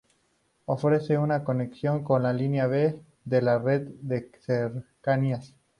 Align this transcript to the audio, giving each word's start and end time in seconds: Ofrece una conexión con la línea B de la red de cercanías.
Ofrece 0.65 1.15
una 1.19 1.43
conexión 1.43 2.03
con 2.03 2.23
la 2.23 2.33
línea 2.33 2.65
B 2.65 2.99
de 3.23 3.41
la 3.43 3.59
red 3.59 3.83
de 4.01 4.31
cercanías. 4.39 5.53